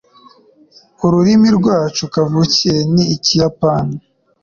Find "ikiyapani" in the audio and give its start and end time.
3.15-3.97